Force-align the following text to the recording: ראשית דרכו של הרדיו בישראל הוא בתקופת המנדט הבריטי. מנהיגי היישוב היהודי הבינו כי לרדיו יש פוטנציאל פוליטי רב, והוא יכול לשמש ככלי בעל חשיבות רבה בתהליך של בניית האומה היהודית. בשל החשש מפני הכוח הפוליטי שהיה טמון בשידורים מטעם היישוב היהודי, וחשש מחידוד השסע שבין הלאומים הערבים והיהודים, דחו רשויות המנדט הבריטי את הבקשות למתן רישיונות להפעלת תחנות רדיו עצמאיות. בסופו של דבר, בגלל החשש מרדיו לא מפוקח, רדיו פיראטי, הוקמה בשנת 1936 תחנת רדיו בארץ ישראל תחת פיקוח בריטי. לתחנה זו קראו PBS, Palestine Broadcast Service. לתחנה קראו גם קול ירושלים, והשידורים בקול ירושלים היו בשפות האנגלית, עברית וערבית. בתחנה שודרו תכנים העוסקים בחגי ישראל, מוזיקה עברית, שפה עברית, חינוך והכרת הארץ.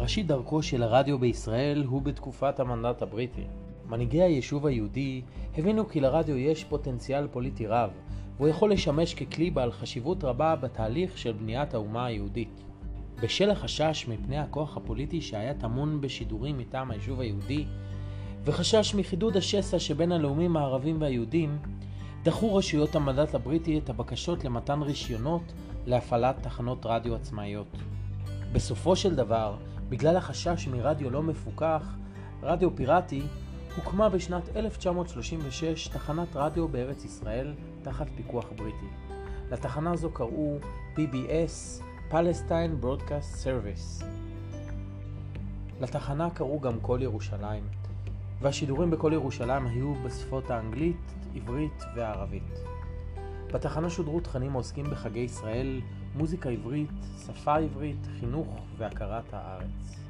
ראשית 0.00 0.26
דרכו 0.26 0.62
של 0.62 0.82
הרדיו 0.82 1.18
בישראל 1.18 1.84
הוא 1.88 2.02
בתקופת 2.02 2.60
המנדט 2.60 3.02
הבריטי. 3.02 3.44
מנהיגי 3.88 4.22
היישוב 4.22 4.66
היהודי 4.66 5.22
הבינו 5.58 5.88
כי 5.88 6.00
לרדיו 6.00 6.38
יש 6.38 6.64
פוטנציאל 6.64 7.26
פוליטי 7.28 7.66
רב, 7.66 7.90
והוא 8.36 8.48
יכול 8.48 8.72
לשמש 8.72 9.14
ככלי 9.14 9.50
בעל 9.50 9.72
חשיבות 9.72 10.24
רבה 10.24 10.56
בתהליך 10.56 11.18
של 11.18 11.32
בניית 11.32 11.74
האומה 11.74 12.06
היהודית. 12.06 12.62
בשל 13.22 13.50
החשש 13.50 14.06
מפני 14.08 14.38
הכוח 14.38 14.76
הפוליטי 14.76 15.20
שהיה 15.20 15.54
טמון 15.54 16.00
בשידורים 16.00 16.58
מטעם 16.58 16.90
היישוב 16.90 17.20
היהודי, 17.20 17.64
וחשש 18.44 18.94
מחידוד 18.94 19.36
השסע 19.36 19.78
שבין 19.78 20.12
הלאומים 20.12 20.56
הערבים 20.56 21.00
והיהודים, 21.00 21.58
דחו 22.22 22.54
רשויות 22.54 22.94
המנדט 22.94 23.34
הבריטי 23.34 23.78
את 23.78 23.90
הבקשות 23.90 24.44
למתן 24.44 24.82
רישיונות 24.82 25.52
להפעלת 25.86 26.36
תחנות 26.42 26.86
רדיו 26.86 27.14
עצמאיות. 27.14 27.76
בסופו 28.52 28.96
של 28.96 29.14
דבר, 29.14 29.56
בגלל 29.90 30.16
החשש 30.16 30.68
מרדיו 30.68 31.10
לא 31.10 31.22
מפוקח, 31.22 31.96
רדיו 32.42 32.76
פיראטי, 32.76 33.22
הוקמה 33.76 34.08
בשנת 34.08 34.56
1936 34.56 35.88
תחנת 35.88 36.28
רדיו 36.34 36.68
בארץ 36.68 37.04
ישראל 37.04 37.54
תחת 37.82 38.06
פיקוח 38.16 38.44
בריטי. 38.56 38.86
לתחנה 39.50 39.96
זו 39.96 40.10
קראו 40.10 40.58
PBS, 40.96 41.82
Palestine 42.10 42.84
Broadcast 42.84 43.44
Service. 43.44 44.04
לתחנה 45.80 46.30
קראו 46.30 46.60
גם 46.60 46.80
קול 46.80 47.02
ירושלים, 47.02 47.64
והשידורים 48.40 48.90
בקול 48.90 49.12
ירושלים 49.12 49.66
היו 49.66 49.94
בשפות 49.94 50.50
האנגלית, 50.50 51.14
עברית 51.34 51.82
וערבית. 51.96 52.58
בתחנה 53.52 53.90
שודרו 53.90 54.20
תכנים 54.20 54.52
העוסקים 54.52 54.84
בחגי 54.90 55.18
ישראל, 55.18 55.80
מוזיקה 56.14 56.50
עברית, 56.50 56.90
שפה 57.26 57.56
עברית, 57.56 58.08
חינוך 58.20 58.58
והכרת 58.76 59.24
הארץ. 59.32 60.00